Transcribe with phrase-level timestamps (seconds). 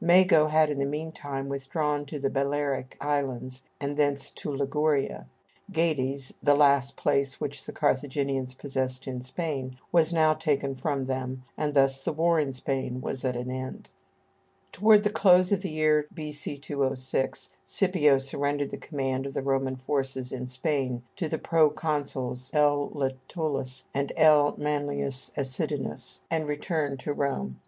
[0.00, 5.26] Mago had in the meantime withdrawn to the Balearic Islands, and thence to Liguria.
[5.72, 11.42] Gades, the last place which the Carthaginians possessed in Spain, was now taken from them,
[11.56, 13.90] and thus the war in Spain was at an end.
[14.80, 16.56] [Illustration: Generosity of Scipio.] Toward the close of the year B.C.
[16.56, 22.90] 206, Scipio surrendered the command of the Roman forces in Spain to the proconsuls L.
[22.94, 24.54] Lentulus and L.
[24.56, 27.58] Manlius Acidinus, and returned to Rome.